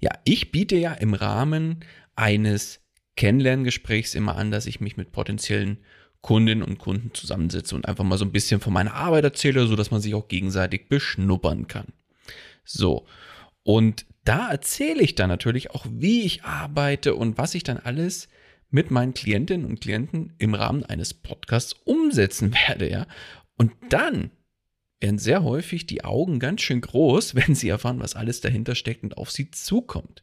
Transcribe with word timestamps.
Ja, 0.00 0.10
ich 0.24 0.52
biete 0.52 0.76
ja 0.76 0.92
im 0.92 1.14
Rahmen 1.14 1.84
eines 2.14 2.80
Kennenlerngesprächs 3.16 4.14
immer 4.14 4.36
an, 4.36 4.50
dass 4.50 4.66
ich 4.66 4.80
mich 4.80 4.96
mit 4.96 5.12
potenziellen 5.12 5.78
Kundinnen 6.20 6.62
und 6.62 6.78
Kunden 6.78 7.12
zusammensetze 7.14 7.74
und 7.74 7.86
einfach 7.86 8.04
mal 8.04 8.18
so 8.18 8.24
ein 8.24 8.32
bisschen 8.32 8.60
von 8.60 8.72
meiner 8.72 8.94
Arbeit 8.94 9.24
erzähle, 9.24 9.66
so 9.66 9.76
dass 9.76 9.90
man 9.90 10.00
sich 10.00 10.14
auch 10.14 10.28
gegenseitig 10.28 10.88
beschnuppern 10.88 11.66
kann. 11.66 11.86
So. 12.64 13.06
Und 13.62 14.06
da 14.24 14.50
erzähle 14.50 15.02
ich 15.02 15.14
dann 15.14 15.28
natürlich 15.28 15.70
auch, 15.70 15.86
wie 15.88 16.22
ich 16.22 16.44
arbeite 16.44 17.14
und 17.14 17.38
was 17.38 17.54
ich 17.54 17.62
dann 17.62 17.78
alles 17.78 18.28
mit 18.70 18.90
meinen 18.90 19.14
Klientinnen 19.14 19.66
und 19.66 19.80
Klienten 19.80 20.34
im 20.38 20.54
Rahmen 20.54 20.84
eines 20.84 21.14
Podcasts 21.14 21.74
umsetzen 21.84 22.54
werde, 22.68 22.90
ja. 22.90 23.06
Und 23.56 23.72
dann 23.88 24.30
werden 25.00 25.18
sehr 25.18 25.44
häufig 25.44 25.86
die 25.86 26.04
Augen 26.04 26.38
ganz 26.38 26.62
schön 26.62 26.80
groß, 26.80 27.34
wenn 27.34 27.54
sie 27.54 27.68
erfahren, 27.68 28.00
was 28.00 28.16
alles 28.16 28.40
dahinter 28.40 28.74
steckt 28.74 29.02
und 29.02 29.16
auf 29.16 29.30
sie 29.30 29.50
zukommt. 29.50 30.22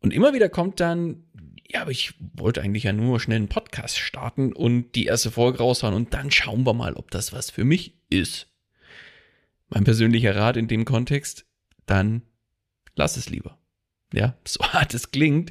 Und 0.00 0.12
immer 0.12 0.34
wieder 0.34 0.48
kommt 0.48 0.80
dann, 0.80 1.24
ja, 1.68 1.82
aber 1.82 1.90
ich 1.90 2.14
wollte 2.18 2.62
eigentlich 2.62 2.84
ja 2.84 2.92
nur 2.92 3.18
schnell 3.18 3.38
einen 3.38 3.48
Podcast 3.48 3.98
starten 3.98 4.52
und 4.52 4.92
die 4.92 5.06
erste 5.06 5.30
Folge 5.30 5.58
raushauen 5.58 5.94
und 5.94 6.14
dann 6.14 6.30
schauen 6.30 6.64
wir 6.64 6.74
mal, 6.74 6.94
ob 6.94 7.10
das 7.10 7.32
was 7.32 7.50
für 7.50 7.64
mich 7.64 7.98
ist. 8.08 8.48
Mein 9.68 9.84
persönlicher 9.84 10.36
Rat 10.36 10.56
in 10.56 10.68
dem 10.68 10.84
Kontext, 10.84 11.46
dann 11.86 12.22
lass 12.94 13.16
es 13.16 13.28
lieber. 13.28 13.58
Ja, 14.12 14.36
so 14.46 14.62
hart 14.62 14.94
es 14.94 15.10
klingt, 15.10 15.50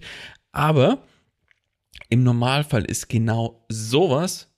aber 0.51 1.03
im 2.09 2.23
Normalfall 2.23 2.85
ist 2.85 3.09
genau 3.09 3.65
sowas 3.67 4.53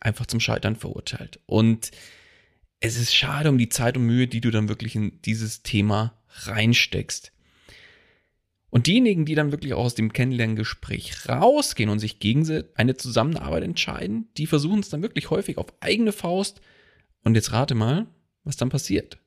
einfach 0.00 0.26
zum 0.26 0.40
Scheitern 0.40 0.76
verurteilt. 0.76 1.40
Und 1.46 1.90
es 2.82 2.96
ist 2.96 3.14
schade 3.14 3.48
um 3.48 3.58
die 3.58 3.68
Zeit 3.68 3.96
und 3.96 4.04
Mühe, 4.04 4.26
die 4.26 4.40
du 4.40 4.50
dann 4.50 4.68
wirklich 4.68 4.96
in 4.96 5.22
dieses 5.22 5.62
Thema 5.62 6.18
reinsteckst. 6.28 7.32
Und 8.70 8.88
diejenigen, 8.88 9.24
die 9.24 9.36
dann 9.36 9.52
wirklich 9.52 9.74
auch 9.74 9.84
aus 9.84 9.94
dem 9.94 10.12
Kennenlerngespräch 10.12 11.28
rausgehen 11.28 11.90
und 11.90 12.00
sich 12.00 12.18
gegen 12.18 12.64
eine 12.74 12.96
Zusammenarbeit 12.96 13.62
entscheiden, 13.62 14.28
die 14.36 14.46
versuchen 14.46 14.80
es 14.80 14.88
dann 14.88 15.02
wirklich 15.02 15.30
häufig 15.30 15.58
auf 15.58 15.66
eigene 15.80 16.10
Faust. 16.10 16.60
Und 17.22 17.36
jetzt 17.36 17.52
rate 17.52 17.76
mal, 17.76 18.06
was 18.42 18.56
dann 18.56 18.70
passiert. 18.70 19.18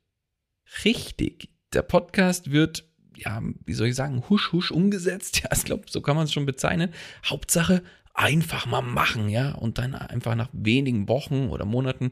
Richtig, 0.83 1.49
der 1.73 1.83
Podcast 1.83 2.51
wird, 2.51 2.83
ja, 3.15 3.41
wie 3.65 3.73
soll 3.73 3.87
ich 3.87 3.95
sagen, 3.95 4.23
husch 4.29 4.51
husch 4.51 4.71
umgesetzt. 4.71 5.41
Ja, 5.43 5.49
ich 5.55 5.63
glaube, 5.63 5.85
so 5.87 6.01
kann 6.01 6.17
man 6.17 6.25
es 6.25 6.33
schon 6.33 6.45
bezeichnen. 6.45 6.91
Hauptsache 7.23 7.83
einfach 8.13 8.65
mal 8.65 8.81
machen, 8.81 9.29
ja. 9.29 9.53
Und 9.53 9.77
dann 9.77 9.95
einfach 9.95 10.35
nach 10.35 10.49
wenigen 10.51 11.07
Wochen 11.07 11.47
oder 11.47 11.63
Monaten 11.63 12.11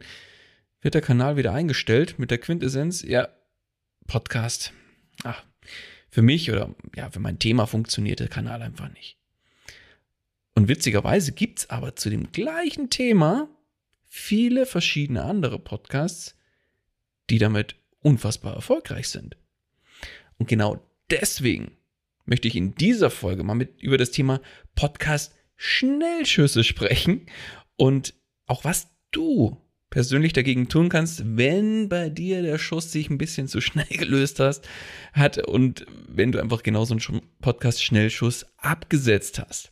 wird 0.83 0.93
der 0.93 1.01
Kanal 1.01 1.37
wieder 1.37 1.53
eingestellt 1.53 2.19
mit 2.19 2.29
der 2.29 2.37
Quintessenz, 2.37 3.01
ja, 3.01 3.29
Podcast. 4.05 4.73
Ach, 5.23 5.43
für 6.09 6.21
mich 6.21 6.51
oder 6.51 6.75
ja, 6.95 7.09
für 7.09 7.21
mein 7.21 7.39
Thema 7.39 7.65
funktioniert 7.65 8.19
der 8.19 8.27
Kanal 8.27 8.61
einfach 8.61 8.91
nicht. 8.93 9.17
Und 10.55 10.67
witzigerweise 10.67 11.31
gibt 11.31 11.59
es 11.59 11.69
aber 11.69 11.95
zu 11.95 12.09
dem 12.09 12.31
gleichen 12.31 12.89
Thema 12.89 13.47
viele 14.03 14.65
verschiedene 14.65 15.23
andere 15.23 15.57
Podcasts, 15.57 16.35
die 17.29 17.39
damit 17.39 17.75
unfassbar 18.01 18.53
erfolgreich 18.53 19.07
sind. 19.07 19.37
Und 20.37 20.47
genau 20.47 20.85
deswegen 21.09 21.71
möchte 22.25 22.47
ich 22.47 22.55
in 22.55 22.75
dieser 22.75 23.09
Folge 23.09 23.43
mal 23.43 23.55
mit 23.55 23.81
über 23.81 23.97
das 23.97 24.11
Thema 24.11 24.41
Podcast 24.75 25.33
Schnellschüsse 25.55 26.63
sprechen 26.63 27.25
und 27.77 28.13
auch 28.45 28.65
was 28.65 28.89
du 29.11 29.62
persönlich 29.93 30.33
dagegen 30.33 30.69
tun 30.69 30.89
kannst, 30.89 31.21
wenn 31.37 31.87
bei 31.87 32.09
dir 32.09 32.41
der 32.41 32.57
Schuss 32.57 32.91
sich 32.91 33.11
ein 33.11 33.19
bisschen 33.19 33.47
zu 33.47 33.61
schnell 33.61 33.85
gelöst 33.89 34.39
hast, 34.39 34.67
hat 35.13 35.37
und 35.47 35.85
wenn 36.07 36.31
du 36.31 36.41
einfach 36.41 36.63
genau 36.63 36.83
so 36.83 36.95
einen 36.95 37.21
Podcast-Schnellschuss 37.41 38.47
abgesetzt 38.57 39.37
hast. 39.37 39.71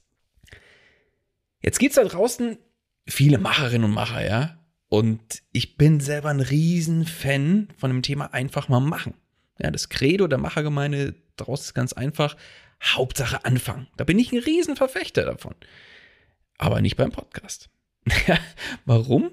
Jetzt 1.63 1.79
gibt's 1.79 1.95
da 1.95 2.03
draußen 2.03 2.59
viele 3.07 3.39
Macherinnen 3.39 3.85
und 3.85 3.95
Macher, 3.95 4.23
ja. 4.23 4.59
Und 4.89 5.41
ich 5.53 5.75
bin 5.75 5.99
selber 5.99 6.29
ein 6.29 6.39
Riesenfan 6.39 7.69
von 7.75 7.89
dem 7.89 8.03
Thema 8.03 8.31
einfach 8.31 8.69
mal 8.69 8.79
machen. 8.79 9.15
Ja, 9.57 9.71
das 9.71 9.89
Credo 9.89 10.27
der 10.27 10.37
Machergemeinde 10.37 11.15
daraus 11.35 11.61
ist 11.61 11.73
ganz 11.73 11.93
einfach. 11.93 12.37
Hauptsache 12.83 13.43
anfangen. 13.43 13.87
Da 13.97 14.03
bin 14.03 14.19
ich 14.19 14.31
ein 14.31 14.39
Riesenverfechter 14.39 15.25
davon. 15.25 15.55
Aber 16.59 16.79
nicht 16.79 16.95
beim 16.95 17.11
Podcast. 17.11 17.71
Warum? 18.85 19.31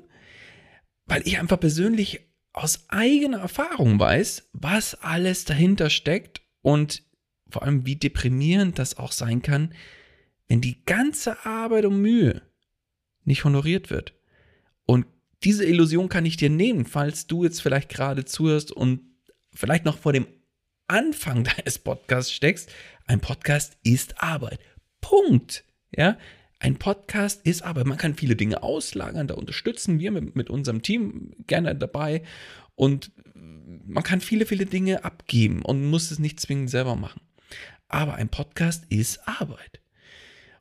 Weil 1.08 1.26
ich 1.26 1.38
einfach 1.38 1.58
persönlich 1.58 2.20
aus 2.52 2.84
eigener 2.88 3.38
Erfahrung 3.38 3.98
weiß, 3.98 4.50
was 4.52 4.94
alles 4.96 5.44
dahinter 5.44 5.90
steckt 5.90 6.42
und 6.62 7.02
vor 7.50 7.62
allem, 7.62 7.86
wie 7.86 7.96
deprimierend 7.96 8.78
das 8.78 8.98
auch 8.98 9.12
sein 9.12 9.42
kann, 9.42 9.74
wenn 10.48 10.60
die 10.60 10.84
ganze 10.84 11.44
Arbeit 11.46 11.86
und 11.86 12.00
Mühe 12.00 12.42
nicht 13.24 13.44
honoriert 13.44 13.90
wird. 13.90 14.14
Und 14.84 15.06
diese 15.44 15.64
Illusion 15.64 16.08
kann 16.08 16.26
ich 16.26 16.36
dir 16.36 16.50
nehmen, 16.50 16.84
falls 16.84 17.26
du 17.26 17.44
jetzt 17.44 17.62
vielleicht 17.62 17.88
gerade 17.88 18.24
zuhörst 18.24 18.72
und 18.72 19.00
vielleicht 19.52 19.84
noch 19.84 19.98
vor 19.98 20.12
dem 20.12 20.26
Anfang 20.88 21.44
deines 21.56 21.78
Podcasts 21.78 22.32
steckst. 22.32 22.70
Ein 23.06 23.20
Podcast 23.20 23.76
ist 23.82 24.22
Arbeit. 24.22 24.60
Punkt. 25.00 25.64
Ja, 25.96 26.18
ein 26.60 26.76
Podcast 26.76 27.46
ist 27.46 27.62
aber, 27.62 27.84
man 27.84 27.98
kann 27.98 28.14
viele 28.14 28.34
Dinge 28.34 28.62
auslagern, 28.62 29.28
da 29.28 29.34
unterstützen 29.34 30.00
wir 30.00 30.10
mit, 30.10 30.34
mit 30.34 30.50
unserem 30.50 30.82
Team 30.82 31.32
gerne 31.46 31.74
dabei 31.74 32.22
und 32.74 33.12
man 33.34 34.02
kann 34.02 34.20
viele, 34.20 34.44
viele 34.44 34.66
Dinge 34.66 35.04
abgeben 35.04 35.62
und 35.62 35.84
muss 35.84 36.10
es 36.10 36.18
nicht 36.18 36.40
zwingend 36.40 36.70
selber 36.70 36.96
machen. 36.96 37.20
Aber 37.88 38.14
ein 38.14 38.28
Podcast 38.28 38.84
ist 38.90 39.26
Arbeit. 39.26 39.80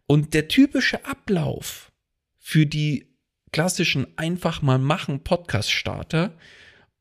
Und 0.05 0.33
der 0.33 0.47
typische 0.47 1.05
Ablauf 1.05 1.91
für 2.39 2.65
die 2.65 3.13
klassischen 3.51 4.17
einfach 4.17 4.61
mal 4.61 4.79
machen 4.79 5.23
Podcast-Starter 5.23 6.37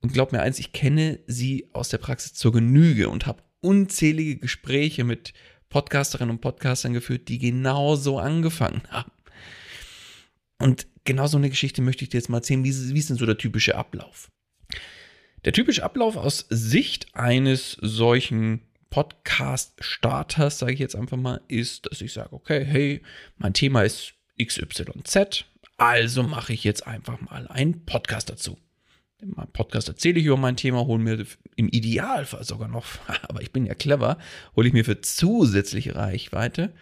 Und 0.00 0.12
glaub 0.12 0.32
mir 0.32 0.42
eins, 0.42 0.58
ich 0.58 0.72
kenne 0.72 1.20
sie 1.26 1.68
aus 1.72 1.88
der 1.88 1.98
Praxis 1.98 2.34
zur 2.34 2.52
Genüge 2.52 3.08
und 3.08 3.26
habe 3.26 3.42
unzählige 3.60 4.36
Gespräche 4.36 5.04
mit 5.04 5.32
Podcasterinnen 5.68 6.36
und 6.36 6.40
Podcastern 6.40 6.92
geführt, 6.92 7.28
die 7.28 7.38
genauso 7.38 8.18
angefangen 8.18 8.82
haben. 8.90 9.12
Und 10.58 10.86
genau 11.04 11.26
so 11.26 11.36
eine 11.36 11.50
Geschichte 11.50 11.82
möchte 11.82 12.04
ich 12.04 12.10
dir 12.10 12.18
jetzt 12.18 12.28
mal 12.28 12.38
erzählen. 12.38 12.64
Wie, 12.64 12.94
wie 12.94 12.98
ist 12.98 13.10
denn 13.10 13.16
so 13.16 13.26
der 13.26 13.38
typische 13.38 13.76
Ablauf? 13.76 14.30
Der 15.44 15.52
typische 15.52 15.84
Ablauf 15.84 16.16
aus 16.16 16.46
Sicht 16.48 17.14
eines 17.14 17.76
solchen 17.80 18.62
Podcast-Starters, 18.90 20.58
sage 20.58 20.72
ich 20.72 20.78
jetzt 20.78 20.96
einfach 20.96 21.16
mal, 21.16 21.40
ist, 21.48 21.86
dass 21.86 22.00
ich 22.00 22.12
sage, 22.12 22.32
okay, 22.32 22.64
hey, 22.64 23.02
mein 23.36 23.52
Thema 23.52 23.82
ist 23.82 24.14
XYZ, 24.42 25.44
also 25.76 26.22
mache 26.22 26.52
ich 26.52 26.64
jetzt 26.64 26.86
einfach 26.86 27.20
mal 27.20 27.46
einen 27.48 27.84
Podcast 27.84 28.30
dazu. 28.30 28.56
In 29.18 29.30
meinem 29.30 29.52
Podcast 29.52 29.88
erzähle 29.88 30.20
ich 30.20 30.26
über 30.26 30.36
mein 30.36 30.56
Thema, 30.56 30.86
hole 30.86 31.02
mir 31.02 31.26
im 31.56 31.68
Idealfall 31.68 32.44
sogar 32.44 32.68
noch, 32.68 32.86
aber 33.22 33.40
ich 33.40 33.52
bin 33.52 33.66
ja 33.66 33.74
clever, 33.74 34.18
hole 34.54 34.68
ich 34.68 34.74
mir 34.74 34.84
für 34.84 35.00
zusätzliche 35.00 35.94
Reichweite 35.94 36.72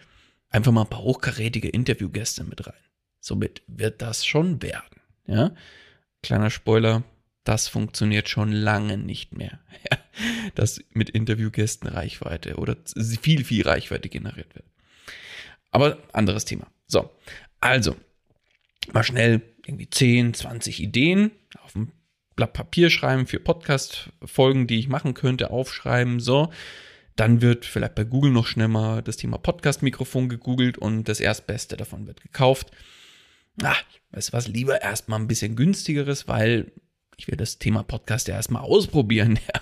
einfach 0.49 0.71
mal 0.71 0.81
ein 0.81 0.89
paar 0.89 1.03
hochkarätige 1.03 1.69
Interviewgäste 1.69 2.43
mit 2.43 2.65
rein. 2.67 2.73
Somit 3.19 3.63
wird 3.67 4.01
das 4.01 4.25
schon 4.25 4.61
werden. 4.61 5.01
Ja? 5.27 5.55
Kleiner 6.21 6.49
Spoiler, 6.49 7.03
das 7.43 7.67
funktioniert 7.67 8.29
schon 8.29 8.51
lange 8.51 8.97
nicht 8.97 9.35
mehr. 9.35 9.59
dass 10.55 10.81
mit 10.91 11.09
Interviewgästen 11.09 11.89
Reichweite 11.89 12.55
oder 12.55 12.77
viel, 13.21 13.43
viel 13.43 13.67
Reichweite 13.67 14.09
generiert 14.09 14.53
wird. 14.55 14.65
Aber 15.71 15.97
anderes 16.13 16.45
Thema. 16.45 16.67
So, 16.87 17.11
also 17.59 17.95
mal 18.93 19.03
schnell 19.03 19.41
irgendwie 19.65 19.89
10, 19.89 20.33
20 20.33 20.81
Ideen 20.81 21.31
auf 21.63 21.75
ein 21.75 21.91
Blatt 22.35 22.53
Papier 22.53 22.89
schreiben 22.89 23.27
für 23.27 23.39
Podcast-Folgen, 23.39 24.67
die 24.67 24.79
ich 24.79 24.87
machen 24.89 25.13
könnte, 25.13 25.51
aufschreiben. 25.51 26.19
So, 26.19 26.51
dann 27.15 27.41
wird 27.41 27.65
vielleicht 27.65 27.95
bei 27.95 28.03
Google 28.03 28.31
noch 28.31 28.47
schnell 28.47 28.67
mal 28.67 29.01
das 29.01 29.17
Thema 29.17 29.37
Podcast-Mikrofon 29.37 30.27
gegoogelt 30.27 30.77
und 30.77 31.05
das 31.05 31.19
Erstbeste 31.19 31.77
davon 31.77 32.07
wird 32.07 32.21
gekauft. 32.21 32.71
Ah, 33.63 33.75
weißt 34.11 34.33
was, 34.33 34.47
lieber 34.47 34.81
erstmal 34.81 35.19
ein 35.19 35.27
bisschen 35.27 35.55
günstigeres, 35.55 36.27
weil 36.27 36.73
ich 37.15 37.29
will 37.29 37.37
das 37.37 37.57
Thema 37.57 37.83
Podcast 37.83 38.27
ja 38.27 38.35
erstmal 38.35 38.63
ausprobieren. 38.63 39.39
Ja. 39.53 39.61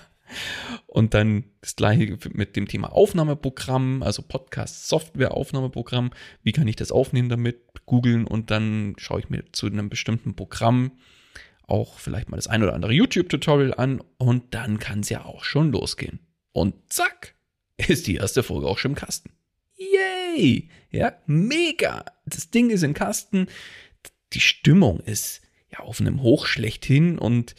Und 0.86 1.12
dann 1.12 1.44
das 1.60 1.76
gleiche 1.76 2.18
mit 2.32 2.56
dem 2.56 2.66
Thema 2.66 2.92
Aufnahmeprogramm, 2.92 4.02
also 4.02 4.22
Podcast-Software-Aufnahmeprogramm. 4.22 6.12
Wie 6.42 6.52
kann 6.52 6.66
ich 6.66 6.76
das 6.76 6.90
aufnehmen 6.90 7.28
damit? 7.28 7.60
Googeln 7.84 8.26
und 8.26 8.50
dann 8.50 8.94
schaue 8.96 9.20
ich 9.20 9.28
mir 9.28 9.44
zu 9.52 9.66
einem 9.66 9.90
bestimmten 9.90 10.34
Programm 10.34 10.92
auch 11.66 11.98
vielleicht 11.98 12.28
mal 12.28 12.36
das 12.36 12.46
ein 12.46 12.62
oder 12.62 12.74
andere 12.74 12.92
YouTube-Tutorial 12.92 13.74
an 13.74 14.02
und 14.18 14.54
dann 14.54 14.78
kann 14.78 15.00
es 15.00 15.08
ja 15.08 15.24
auch 15.24 15.44
schon 15.44 15.72
losgehen. 15.72 16.20
Und 16.52 16.74
zack, 16.92 17.34
ist 17.76 18.06
die 18.06 18.16
erste 18.16 18.42
Folge 18.42 18.66
auch 18.66 18.78
schon 18.78 18.92
im 18.92 18.96
Kasten. 18.96 19.30
Yay! 19.76 20.68
Ja, 20.90 21.16
mega! 21.26 22.04
Das 22.26 22.50
Ding 22.50 22.70
ist 22.70 22.82
im 22.82 22.94
Kasten. 22.94 23.48
Die 24.32 24.40
Stimmung 24.40 25.00
ist 25.00 25.42
ja 25.70 25.80
auf 25.80 26.00
einem 26.00 26.22
Hoch 26.22 26.46
schlechthin 26.46 27.18
und 27.18 27.54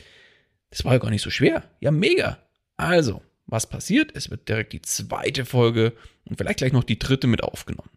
das 0.69 0.85
war 0.85 0.93
ja 0.93 0.99
gar 0.99 1.09
nicht 1.09 1.21
so 1.21 1.29
schwer. 1.29 1.63
Ja, 1.79 1.91
mega. 1.91 2.39
Also, 2.77 3.21
was 3.45 3.67
passiert? 3.67 4.11
Es 4.15 4.29
wird 4.29 4.49
direkt 4.49 4.73
die 4.73 4.81
zweite 4.81 5.45
Folge 5.45 5.93
und 6.25 6.37
vielleicht 6.37 6.57
gleich 6.57 6.73
noch 6.73 6.83
die 6.83 6.99
dritte 6.99 7.27
mit 7.27 7.43
aufgenommen. 7.43 7.91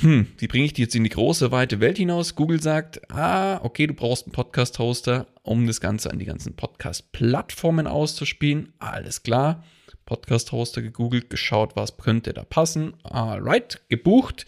Hm, 0.00 0.26
wie 0.38 0.48
bringe 0.48 0.64
ich 0.64 0.72
die 0.72 0.82
jetzt 0.82 0.94
in 0.94 1.04
die 1.04 1.10
große, 1.10 1.52
weite 1.52 1.80
Welt 1.80 1.98
hinaus? 1.98 2.34
Google 2.34 2.60
sagt, 2.60 3.10
ah, 3.12 3.60
okay, 3.62 3.86
du 3.86 3.94
brauchst 3.94 4.26
einen 4.26 4.32
Podcast-Hoster, 4.32 5.26
um 5.42 5.66
das 5.66 5.80
Ganze 5.80 6.10
an 6.10 6.18
die 6.18 6.24
ganzen 6.24 6.56
Podcast-Plattformen 6.56 7.86
auszuspielen. 7.86 8.72
Alles 8.78 9.22
klar. 9.22 9.64
Podcast-Hoster 10.04 10.82
gegoogelt, 10.82 11.30
geschaut, 11.30 11.76
was 11.76 11.96
könnte 11.96 12.32
da 12.32 12.44
passen. 12.44 12.94
Alright, 13.04 13.80
gebucht. 13.88 14.46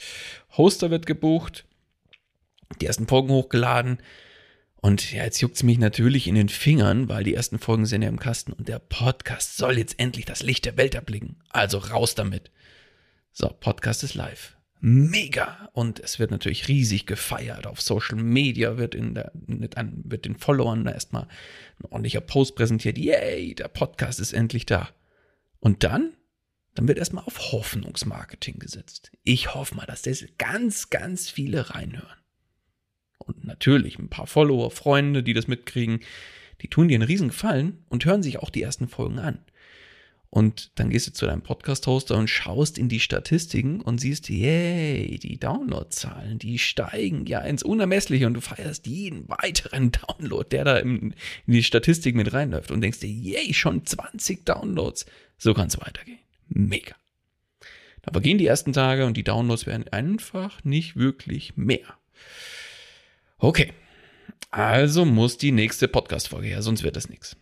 Hoster 0.56 0.90
wird 0.90 1.06
gebucht. 1.06 1.64
Die 2.80 2.86
ersten 2.86 3.06
Folgen 3.06 3.28
hochgeladen. 3.30 3.98
Und 4.76 5.12
ja, 5.12 5.24
jetzt 5.24 5.40
juckt 5.40 5.56
es 5.56 5.62
mich 5.62 5.78
natürlich 5.78 6.28
in 6.28 6.34
den 6.34 6.48
Fingern, 6.48 7.08
weil 7.08 7.24
die 7.24 7.34
ersten 7.34 7.58
Folgen 7.58 7.86
sind 7.86 8.02
ja 8.02 8.08
im 8.08 8.18
Kasten 8.20 8.52
und 8.52 8.68
der 8.68 8.78
Podcast 8.78 9.56
soll 9.56 9.78
jetzt 9.78 9.98
endlich 9.98 10.26
das 10.26 10.42
Licht 10.42 10.64
der 10.64 10.76
Welt 10.76 10.94
erblicken. 10.94 11.36
Also 11.50 11.78
raus 11.78 12.14
damit. 12.14 12.50
So, 13.32 13.48
Podcast 13.48 14.04
ist 14.04 14.14
live. 14.14 14.55
Mega! 14.80 15.70
Und 15.72 16.00
es 16.00 16.18
wird 16.18 16.30
natürlich 16.30 16.68
riesig 16.68 17.06
gefeiert. 17.06 17.66
Auf 17.66 17.80
Social 17.80 18.16
Media 18.16 18.76
wird, 18.76 18.94
in 18.94 19.14
der, 19.14 19.32
wird 19.34 20.24
den 20.24 20.36
Followern 20.36 20.86
erstmal 20.86 21.24
ein 21.78 21.86
ordentlicher 21.86 22.20
Post 22.20 22.56
präsentiert. 22.56 22.98
Yay, 22.98 23.54
der 23.54 23.68
Podcast 23.68 24.20
ist 24.20 24.32
endlich 24.32 24.66
da. 24.66 24.90
Und 25.60 25.82
dann? 25.82 26.12
Dann 26.74 26.88
wird 26.88 26.98
erstmal 26.98 27.24
auf 27.24 27.52
Hoffnungsmarketing 27.52 28.58
gesetzt. 28.58 29.10
Ich 29.24 29.54
hoffe 29.54 29.74
mal, 29.74 29.86
dass 29.86 30.02
das 30.02 30.24
ganz, 30.36 30.90
ganz 30.90 31.30
viele 31.30 31.70
reinhören 31.70 32.16
und 33.26 33.44
natürlich 33.44 33.98
ein 33.98 34.08
paar 34.08 34.26
Follower, 34.26 34.70
Freunde, 34.70 35.22
die 35.22 35.34
das 35.34 35.48
mitkriegen, 35.48 36.00
die 36.62 36.68
tun 36.68 36.88
dir 36.88 36.94
einen 36.94 37.02
riesen 37.02 37.28
Gefallen 37.28 37.84
und 37.88 38.04
hören 38.04 38.22
sich 38.22 38.38
auch 38.38 38.50
die 38.50 38.62
ersten 38.62 38.88
Folgen 38.88 39.18
an. 39.18 39.40
Und 40.30 40.72
dann 40.74 40.90
gehst 40.90 41.06
du 41.06 41.12
zu 41.12 41.26
deinem 41.26 41.42
Podcast-Hoster 41.42 42.16
und 42.16 42.28
schaust 42.28 42.78
in 42.78 42.88
die 42.88 43.00
Statistiken 43.00 43.80
und 43.80 44.00
siehst, 44.00 44.28
yay, 44.28 45.18
die 45.18 45.38
Downloadzahlen, 45.38 46.38
die 46.38 46.58
steigen 46.58 47.26
ja 47.26 47.40
ins 47.40 47.62
Unermessliche 47.62 48.26
und 48.26 48.34
du 48.34 48.40
feierst 48.40 48.86
jeden 48.86 49.28
weiteren 49.28 49.92
Download, 49.92 50.46
der 50.48 50.64
da 50.64 50.76
in, 50.78 51.14
die 51.46 51.62
Statistik 51.62 52.16
mit 52.16 52.32
reinläuft 52.32 52.70
und 52.70 52.80
denkst 52.80 53.00
dir, 53.00 53.10
yay, 53.10 53.54
schon 53.54 53.86
20 53.86 54.44
Downloads. 54.44 55.06
So 55.38 55.54
kann 55.54 55.68
es 55.68 55.80
weitergehen. 55.80 56.18
Mega. 56.48 56.94
Dann 58.02 58.12
vergehen 58.12 58.38
die 58.38 58.46
ersten 58.46 58.72
Tage 58.72 59.06
und 59.06 59.16
die 59.16 59.24
Downloads 59.24 59.66
werden 59.66 59.88
einfach 59.88 60.62
nicht 60.64 60.96
wirklich 60.96 61.56
mehr. 61.56 61.98
Okay, 63.38 63.72
also 64.50 65.04
muss 65.04 65.38
die 65.38 65.52
nächste 65.52 65.88
Podcast-Folge 65.88 66.48
her, 66.48 66.62
sonst 66.62 66.82
wird 66.82 66.96
das 66.96 67.08
nichts. 67.08 67.36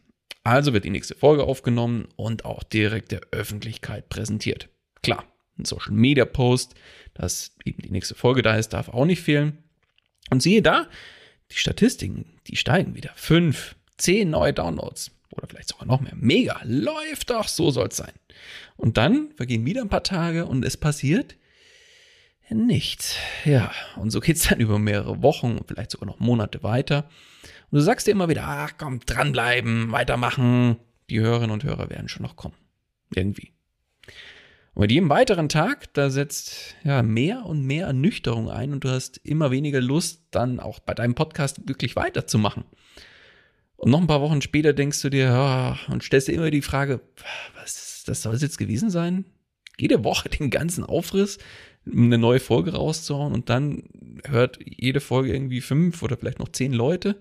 Also 0.45 0.75
wird 0.75 0.85
die 0.85 0.91
nächste 0.91 1.15
Folge 1.15 1.45
aufgenommen 1.45 2.07
und 2.17 2.45
auch 2.45 2.63
direkt 2.63 3.13
der 3.13 3.23
Öffentlichkeit 3.31 4.09
präsentiert. 4.11 4.69
Klar, 5.03 5.25
ein 5.59 5.65
Social 5.65 5.95
Media 5.95 6.27
Post, 6.27 6.75
dass 7.15 7.57
eben 7.65 7.83
die 7.83 7.91
nächste 7.91 8.15
Folge 8.15 8.43
da 8.43 8.57
ist, 8.57 8.75
darf 8.75 8.89
auch 8.91 9.07
nicht 9.07 9.23
fehlen. 9.23 9.65
Und 10.31 10.43
siehe 10.43 10.63
da, 10.63 10.87
die 11.51 11.57
Statistiken, 11.57 12.39
die 12.47 12.57
steigen 12.57 12.95
wieder. 12.95 13.11
Fünf, 13.17 13.75
zehn 13.97 14.31
neue 14.31 14.53
Downloads 14.53 15.11
oder 15.31 15.49
vielleicht 15.49 15.69
sogar 15.69 15.87
noch 15.87 16.01
mehr. 16.01 16.15
Mega, 16.15 16.61
läuft 16.65 17.31
doch, 17.31 17.49
so 17.49 17.71
soll 17.71 17.89
es 17.89 17.97
sein. 17.97 18.13
Und 18.77 18.99
dann 18.99 19.33
vergehen 19.37 19.65
wieder 19.65 19.81
ein 19.81 19.89
paar 19.89 20.03
Tage 20.03 20.47
und 20.47 20.65
es 20.65 20.77
passiert 20.77 21.37
nichts. 22.51 23.17
Ja, 23.45 23.73
und 23.97 24.11
so 24.11 24.21
geht 24.21 24.37
es 24.37 24.49
dann 24.49 24.61
über 24.61 24.79
mehrere 24.79 25.23
Wochen, 25.23 25.61
vielleicht 25.67 25.91
sogar 25.91 26.07
noch 26.07 26.21
Monate 26.21 26.63
weiter. 26.63 27.09
Und 27.71 27.79
du 27.79 27.81
sagst 27.81 28.07
dir 28.07 28.13
immer 28.13 28.29
wieder, 28.29 28.45
ach 28.47 28.73
komm, 28.79 29.01
dranbleiben, 29.01 29.93
weitermachen. 29.93 30.77
Die 31.11 31.21
Hörerinnen 31.21 31.51
und 31.51 31.65
Hörer 31.65 31.91
werden 31.91 32.09
schon 32.09 32.23
noch 32.23 32.37
kommen. 32.37 32.55
Irgendwie. 33.15 33.53
Und 34.75 34.83
mit 34.83 34.91
jedem 34.91 35.09
weiteren 35.09 35.49
Tag, 35.49 35.93
da 35.95 36.11
setzt 36.11 36.75
ja 36.83 37.03
mehr 37.03 37.47
und 37.47 37.63
mehr 37.63 37.87
Ernüchterung 37.87 38.51
ein 38.51 38.73
und 38.73 38.83
du 38.83 38.91
hast 38.91 39.19
immer 39.19 39.53
weniger 39.53 39.81
Lust, 39.81 40.23
dann 40.33 40.59
auch 40.59 40.81
bei 40.81 40.95
deinem 40.95 41.15
Podcast 41.15 41.69
wirklich 41.69 41.95
weiterzumachen. 41.95 42.65
Und 43.77 43.91
noch 43.91 44.01
ein 44.01 44.09
paar 44.09 44.21
Wochen 44.21 44.43
später 44.43 44.73
denkst 44.73 45.01
du 45.03 45.11
dir, 45.11 45.25
ja, 45.27 45.79
und 45.89 46.03
stellst 46.03 46.27
dir 46.27 46.33
immer 46.33 46.51
die 46.51 46.63
Frage, 46.63 47.01
was, 47.61 48.03
das 48.07 48.23
soll 48.23 48.35
es 48.35 48.43
jetzt 48.43 48.59
gewesen 48.59 48.91
sein? 48.91 49.27
Jede 49.79 50.03
Woche 50.05 50.29
den 50.29 50.51
ganzen 50.51 50.85
Aufriss, 50.85 51.39
eine 51.87 52.19
neue 52.19 52.41
Folge 52.41 52.75
rauszuhauen 52.75 53.33
und 53.33 53.51
dann 53.51 53.85
hört 54.27 54.59
jede 54.65 55.01
Folge 55.01 55.33
irgendwie 55.33 55.61
fünf 55.61 56.03
oder 56.03 56.17
vielleicht 56.17 56.39
noch 56.39 56.49
zehn 56.49 56.73
Leute. 56.73 57.21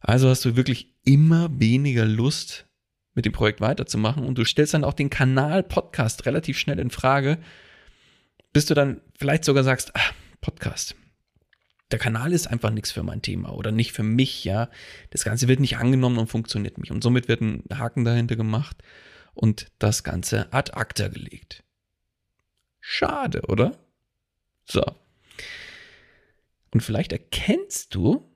Also 0.00 0.28
hast 0.28 0.44
du 0.44 0.56
wirklich 0.56 0.94
immer 1.04 1.48
weniger 1.58 2.04
Lust, 2.04 2.68
mit 3.18 3.24
dem 3.24 3.32
Projekt 3.32 3.60
weiterzumachen 3.60 4.24
und 4.24 4.38
du 4.38 4.44
stellst 4.44 4.74
dann 4.74 4.84
auch 4.84 4.92
den 4.94 5.10
Kanal 5.10 5.64
Podcast 5.64 6.24
relativ 6.24 6.56
schnell 6.56 6.78
in 6.78 6.90
Frage, 6.90 7.38
bis 8.52 8.66
du 8.66 8.74
dann 8.74 9.00
vielleicht 9.18 9.44
sogar 9.44 9.64
sagst, 9.64 9.90
ah, 9.96 10.10
Podcast. 10.40 10.94
Der 11.90 11.98
Kanal 11.98 12.32
ist 12.32 12.46
einfach 12.46 12.70
nichts 12.70 12.92
für 12.92 13.02
mein 13.02 13.20
Thema 13.20 13.52
oder 13.54 13.72
nicht 13.72 13.90
für 13.90 14.04
mich, 14.04 14.44
ja. 14.44 14.70
Das 15.10 15.24
Ganze 15.24 15.48
wird 15.48 15.58
nicht 15.58 15.78
angenommen 15.78 16.18
und 16.18 16.28
funktioniert 16.28 16.78
nicht. 16.78 16.92
Und 16.92 17.02
somit 17.02 17.26
wird 17.26 17.40
ein 17.40 17.64
Haken 17.74 18.04
dahinter 18.04 18.36
gemacht 18.36 18.76
und 19.34 19.66
das 19.80 20.04
Ganze 20.04 20.52
ad 20.52 20.74
acta 20.74 21.08
gelegt. 21.08 21.64
Schade, 22.78 23.42
oder? 23.48 23.76
So. 24.64 24.84
Und 26.70 26.84
vielleicht 26.84 27.10
erkennst 27.10 27.96
du 27.96 28.32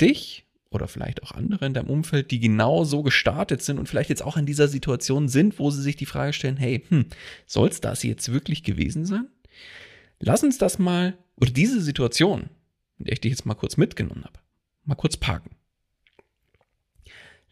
dich 0.00 0.45
oder 0.76 0.88
vielleicht 0.88 1.22
auch 1.22 1.32
andere 1.32 1.66
in 1.66 1.74
deinem 1.74 1.90
Umfeld, 1.90 2.30
die 2.30 2.38
genau 2.38 2.84
so 2.84 3.02
gestartet 3.02 3.62
sind 3.62 3.78
und 3.78 3.88
vielleicht 3.88 4.10
jetzt 4.10 4.22
auch 4.22 4.36
in 4.36 4.46
dieser 4.46 4.68
Situation 4.68 5.28
sind, 5.28 5.58
wo 5.58 5.70
sie 5.70 5.82
sich 5.82 5.96
die 5.96 6.06
Frage 6.06 6.32
stellen, 6.32 6.56
hey, 6.56 6.84
hm, 6.88 7.06
soll 7.46 7.68
es 7.68 7.80
das 7.80 8.02
jetzt 8.04 8.32
wirklich 8.32 8.62
gewesen 8.62 9.04
sein? 9.04 9.26
Lass 10.20 10.44
uns 10.44 10.58
das 10.58 10.78
mal, 10.78 11.18
oder 11.36 11.50
diese 11.50 11.80
Situation, 11.80 12.48
in 12.98 13.06
der 13.06 13.14
ich 13.14 13.20
dich 13.20 13.30
jetzt 13.30 13.46
mal 13.46 13.54
kurz 13.54 13.76
mitgenommen 13.76 14.24
habe, 14.24 14.38
mal 14.84 14.94
kurz 14.94 15.16
parken. 15.16 15.50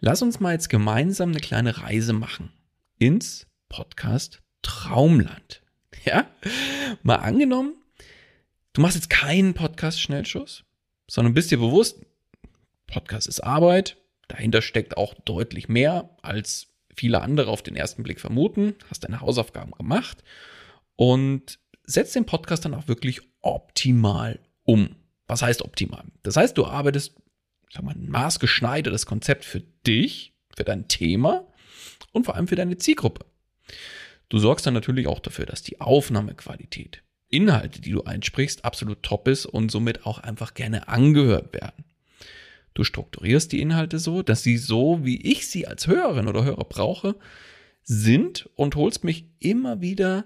Lass 0.01 0.23
uns 0.23 0.39
mal 0.39 0.53
jetzt 0.53 0.69
gemeinsam 0.69 1.31
eine 1.31 1.41
kleine 1.41 1.79
Reise 1.79 2.13
machen 2.13 2.53
ins 2.99 3.47
Podcast 3.69 4.43
Traumland. 4.63 5.61
Ja? 6.05 6.29
Mal 7.03 7.17
angenommen, 7.17 7.77
du 8.75 8.83
machst 8.83 8.97
jetzt 8.97 9.09
keinen 9.09 9.55
Podcast 9.55 10.03
Schnellschuss, 10.03 10.65
sondern 11.09 11.33
bist 11.33 11.51
dir 11.51 11.57
bewusst, 11.57 12.05
Podcast 12.95 13.27
ist 13.27 13.41
Arbeit, 13.41 13.97
dahinter 14.29 14.63
steckt 14.63 14.97
auch 14.97 15.15
deutlich 15.25 15.69
mehr, 15.69 16.11
als 16.23 16.69
viele 16.95 17.21
andere 17.23 17.51
auf 17.51 17.61
den 17.61 17.75
ersten 17.75 18.05
Blick 18.05 18.21
vermuten, 18.21 18.77
hast 18.89 19.03
deine 19.03 19.21
Hausaufgaben 19.21 19.73
gemacht 19.73 20.23
und 20.95 21.59
setzt 21.83 22.15
den 22.15 22.25
Podcast 22.25 22.65
dann 22.65 22.73
auch 22.73 22.87
wirklich 22.87 23.21
optimal 23.43 24.39
um. 24.63 24.95
Was 25.27 25.43
heißt 25.43 25.63
optimal? 25.63 26.05
Das 26.23 26.37
heißt, 26.37 26.57
du 26.57 26.67
arbeitest, 26.67 27.17
sag 27.73 27.83
mal, 27.83 27.97
ein 27.97 28.09
maßgeschneidertes 28.09 29.07
Konzept 29.07 29.45
für 29.45 29.61
dich, 29.85 30.33
für 30.55 30.63
dein 30.63 30.87
Thema 30.87 31.49
und 32.13 32.25
vor 32.25 32.37
allem 32.37 32.47
für 32.47 32.55
deine 32.55 32.77
Zielgruppe. 32.77 33.27
Du 34.29 34.39
sorgst 34.39 34.67
dann 34.67 34.75
natürlich 34.75 35.09
auch 35.09 35.19
dafür, 35.19 35.47
dass 35.47 35.65
die 35.65 35.81
Aufnahmequalität, 35.81 37.03
Inhalte, 37.29 37.81
die 37.81 37.91
du 37.91 38.05
einsprichst, 38.05 38.65
absolut 38.65 39.03
top 39.03 39.27
ist 39.27 39.47
und 39.47 39.73
somit 39.73 40.07
auch 40.07 40.19
einfach 40.19 40.55
gerne 40.55 40.87
angehört 40.87 41.53
werden. 41.53 41.85
Du 42.75 42.85
strukturierst 42.85 43.53
die 43.53 43.61
Inhalte 43.61 43.99
so, 43.99 44.23
dass 44.23 44.43
sie 44.43 44.57
so, 44.57 45.05
wie 45.05 45.21
ich 45.23 45.49
sie 45.49 45.67
als 45.67 45.87
Hörerin 45.87 46.29
oder 46.29 46.45
Hörer 46.45 46.65
brauche, 46.65 47.17
sind 47.83 48.51
und 48.57 48.77
holst 48.77 49.05
mich 49.05 49.27
immer 49.39 49.81
wieder 49.81 50.25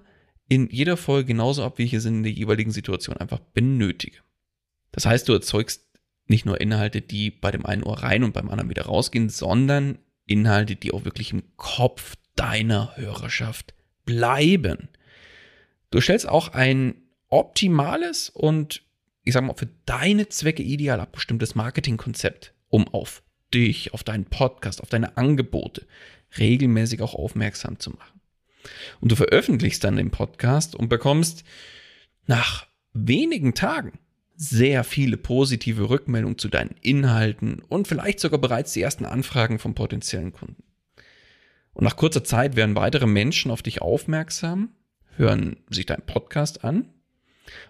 in 0.49 0.69
jeder 0.71 0.97
Folge 0.97 1.27
genauso 1.27 1.63
ab, 1.63 1.77
wie 1.77 1.85
ich 1.85 1.93
es 1.93 2.07
in 2.07 2.23
der 2.23 2.33
jeweiligen 2.33 2.71
Situation 2.71 3.19
einfach 3.19 3.39
benötige. 3.39 4.19
Das 4.93 5.05
heißt, 5.05 5.29
du 5.29 5.35
erzeugst 5.35 5.85
nicht 6.27 6.47
nur 6.47 6.61
Inhalte, 6.61 7.03
die 7.03 7.31
bei 7.31 7.51
dem 7.51 7.67
einen 7.67 7.83
Ohr 7.83 8.03
rein 8.03 8.25
und 8.25 8.33
beim 8.33 8.49
anderen 8.49 8.71
wieder 8.71 8.87
rausgehen, 8.87 9.29
sondern 9.29 9.99
Inhalte, 10.27 10.77
die 10.77 10.93
auch 10.93 11.05
wirklich 11.05 11.33
im 11.33 11.43
Kopf 11.57 12.17
deiner 12.35 12.97
Hörerschaft 12.97 13.75
bleiben. 14.05 14.89
Du 15.91 16.01
stellst 16.01 16.29
auch 16.29 16.49
ein 16.49 16.95
optimales 17.29 18.31
und 18.31 18.83
ich 19.29 19.35
sage 19.35 19.45
mal 19.45 19.55
für 19.55 19.69
deine 19.85 20.31
Zwecke 20.31 20.63
ideal 20.63 21.01
abgestimmtes 21.01 21.55
Marketingkonzept, 21.55 22.55
um 22.71 22.89
auf 22.89 23.23
dich, 23.53 23.93
auf 23.93 24.03
deinen 24.03 24.25
Podcast, 24.25 24.83
auf 24.83 24.89
deine 24.89 25.19
Angebote 25.19 25.87
regelmäßig 26.39 27.03
auch 27.03 27.15
aufmerksam 27.15 27.79
zu 27.79 27.91
machen. 27.91 28.23
Und 29.01 29.13
du 29.13 29.17
veröffentlichst 29.17 29.85
dann 29.85 29.97
den 29.97 30.11
Podcast 30.11 30.75
und 30.75 30.89
bekommst 30.89 31.45
nach 32.27 32.67
wenigen 32.95 33.53
Tagen 33.53 33.99
sehr 34.35 34.83
viele 34.83 35.19
positive 35.19 35.91
Rückmeldungen 35.91 36.39
zu 36.39 36.49
deinen 36.49 36.77
Inhalten 36.81 37.61
und 37.69 37.87
vielleicht 37.87 38.21
sogar 38.21 38.41
bereits 38.41 38.73
die 38.73 38.81
ersten 38.81 39.05
Anfragen 39.05 39.59
von 39.59 39.75
potenziellen 39.75 40.33
Kunden. 40.33 40.63
Und 41.75 41.85
nach 41.85 41.97
kurzer 41.97 42.25
Zeit 42.25 42.57
werden 42.57 42.77
weitere 42.77 43.07
Menschen 43.07 43.51
auf 43.51 43.61
dich 43.61 43.83
aufmerksam, 43.83 44.71
hören 45.17 45.57
sich 45.69 45.85
deinen 45.85 46.07
Podcast 46.07 46.65
an 46.65 46.89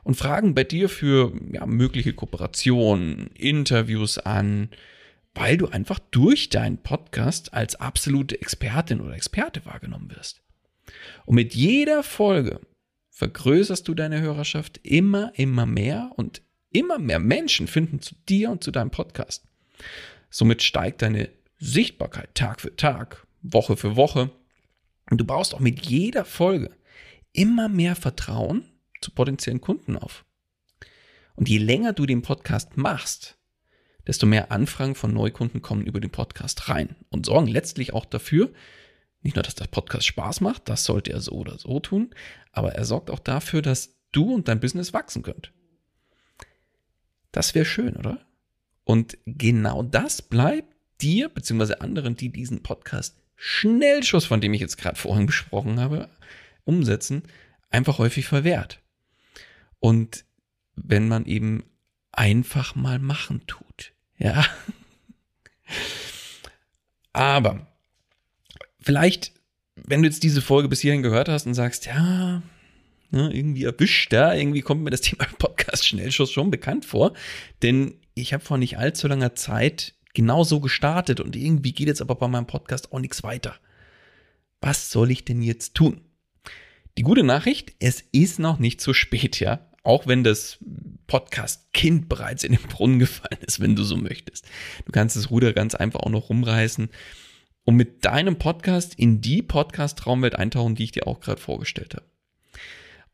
und 0.04 0.16
fragen 0.16 0.54
bei 0.54 0.64
dir 0.64 0.88
für 0.88 1.32
ja, 1.52 1.66
mögliche 1.66 2.12
Kooperationen, 2.12 3.28
Interviews 3.34 4.18
an, 4.18 4.70
weil 5.34 5.56
du 5.56 5.68
einfach 5.68 5.98
durch 6.10 6.48
deinen 6.48 6.78
Podcast 6.78 7.54
als 7.54 7.76
absolute 7.76 8.40
Expertin 8.40 9.00
oder 9.00 9.14
Experte 9.14 9.64
wahrgenommen 9.66 10.10
wirst. 10.10 10.42
Und 11.26 11.34
mit 11.34 11.54
jeder 11.54 12.02
Folge 12.02 12.60
vergrößerst 13.10 13.86
du 13.86 13.94
deine 13.94 14.20
Hörerschaft 14.20 14.80
immer, 14.82 15.32
immer 15.34 15.66
mehr 15.66 16.10
und 16.16 16.42
Immer 16.70 16.98
mehr 16.98 17.18
Menschen 17.18 17.66
finden 17.66 18.00
zu 18.00 18.14
dir 18.28 18.50
und 18.50 18.62
zu 18.62 18.70
deinem 18.70 18.90
Podcast. 18.90 19.46
Somit 20.30 20.62
steigt 20.62 21.02
deine 21.02 21.30
Sichtbarkeit 21.58 22.34
Tag 22.34 22.60
für 22.60 22.76
Tag, 22.76 23.26
Woche 23.42 23.76
für 23.76 23.96
Woche. 23.96 24.30
Und 25.10 25.18
du 25.18 25.24
baust 25.24 25.54
auch 25.54 25.60
mit 25.60 25.86
jeder 25.86 26.24
Folge 26.24 26.70
immer 27.32 27.68
mehr 27.68 27.96
Vertrauen 27.96 28.64
zu 29.00 29.10
potenziellen 29.10 29.60
Kunden 29.60 29.96
auf. 29.96 30.24
Und 31.34 31.48
je 31.48 31.58
länger 31.58 31.92
du 31.92 32.06
den 32.06 32.22
Podcast 32.22 32.76
machst, 32.76 33.38
desto 34.06 34.26
mehr 34.26 34.50
Anfragen 34.50 34.94
von 34.94 35.12
Neukunden 35.12 35.62
kommen 35.62 35.86
über 35.86 36.00
den 36.00 36.10
Podcast 36.10 36.68
rein 36.68 36.96
und 37.10 37.26
sorgen 37.26 37.46
letztlich 37.46 37.92
auch 37.92 38.06
dafür, 38.06 38.52
nicht 39.22 39.36
nur, 39.36 39.42
dass 39.42 39.54
der 39.54 39.66
Podcast 39.66 40.06
Spaß 40.06 40.40
macht, 40.40 40.68
das 40.68 40.84
sollte 40.84 41.12
er 41.12 41.20
so 41.20 41.32
oder 41.32 41.58
so 41.58 41.80
tun, 41.80 42.14
aber 42.52 42.72
er 42.72 42.84
sorgt 42.84 43.10
auch 43.10 43.18
dafür, 43.18 43.62
dass 43.62 43.96
du 44.12 44.34
und 44.34 44.48
dein 44.48 44.60
Business 44.60 44.92
wachsen 44.92 45.22
könnt. 45.22 45.52
Das 47.32 47.54
wäre 47.54 47.66
schön, 47.66 47.96
oder? 47.96 48.26
Und 48.84 49.18
genau 49.26 49.82
das 49.82 50.22
bleibt 50.22 50.74
dir, 51.00 51.28
beziehungsweise 51.28 51.80
anderen, 51.80 52.16
die 52.16 52.30
diesen 52.30 52.62
Podcast 52.62 53.20
Schnellschuss, 53.36 54.24
von 54.24 54.40
dem 54.40 54.54
ich 54.54 54.60
jetzt 54.60 54.78
gerade 54.78 54.96
vorhin 54.96 55.26
besprochen 55.26 55.78
habe, 55.78 56.08
umsetzen, 56.64 57.22
einfach 57.70 57.98
häufig 57.98 58.26
verwehrt. 58.26 58.80
Und 59.80 60.24
wenn 60.76 61.08
man 61.08 61.26
eben 61.26 61.64
einfach 62.12 62.74
mal 62.74 62.98
machen 62.98 63.42
tut, 63.46 63.92
ja. 64.16 64.44
Aber 67.12 67.66
vielleicht, 68.80 69.32
wenn 69.76 70.02
du 70.02 70.08
jetzt 70.08 70.22
diese 70.22 70.42
Folge 70.42 70.68
bis 70.68 70.80
hierhin 70.80 71.02
gehört 71.02 71.28
hast 71.28 71.46
und 71.46 71.54
sagst, 71.54 71.86
ja, 71.86 72.42
ne, 73.10 73.30
irgendwie 73.32 73.64
erwischt 73.64 74.12
da. 74.12 74.34
Irgendwie 74.34 74.62
kommt 74.62 74.82
mir 74.82 74.90
das 74.90 75.00
Thema 75.00 75.24
Podcast 75.38 75.86
Schnellschuss 75.86 76.30
schon 76.30 76.50
bekannt 76.50 76.84
vor. 76.84 77.12
Denn 77.62 77.94
ich 78.14 78.32
habe 78.32 78.44
vor 78.44 78.58
nicht 78.58 78.78
allzu 78.78 79.08
langer 79.08 79.34
Zeit 79.34 79.94
genau 80.14 80.42
so 80.44 80.60
gestartet 80.60 81.20
und 81.20 81.36
irgendwie 81.36 81.72
geht 81.72 81.86
jetzt 81.86 82.00
aber 82.00 82.16
bei 82.16 82.28
meinem 82.28 82.46
Podcast 82.46 82.92
auch 82.92 82.98
nichts 82.98 83.22
weiter. 83.22 83.56
Was 84.60 84.90
soll 84.90 85.10
ich 85.10 85.24
denn 85.24 85.42
jetzt 85.42 85.74
tun? 85.74 86.00
Die 86.96 87.02
gute 87.02 87.22
Nachricht, 87.22 87.74
es 87.78 88.00
ist 88.10 88.40
noch 88.40 88.58
nicht 88.58 88.80
zu 88.80 88.92
spät, 88.92 89.38
ja. 89.38 89.67
Auch 89.82 90.06
wenn 90.06 90.24
das 90.24 90.58
Podcast-Kind 91.06 92.08
bereits 92.08 92.44
in 92.44 92.52
den 92.52 92.62
Brunnen 92.62 92.98
gefallen 92.98 93.40
ist, 93.46 93.60
wenn 93.60 93.76
du 93.76 93.82
so 93.82 93.96
möchtest. 93.96 94.46
Du 94.84 94.92
kannst 94.92 95.16
das 95.16 95.30
Ruder 95.30 95.52
ganz 95.52 95.74
einfach 95.74 96.00
auch 96.00 96.10
noch 96.10 96.28
rumreißen 96.28 96.88
und 97.64 97.76
mit 97.76 98.04
deinem 98.04 98.38
Podcast 98.38 98.94
in 98.94 99.20
die 99.20 99.42
Podcast-Traumwelt 99.42 100.36
eintauchen, 100.36 100.74
die 100.74 100.84
ich 100.84 100.92
dir 100.92 101.06
auch 101.06 101.20
gerade 101.20 101.40
vorgestellt 101.40 101.94
habe. 101.94 102.06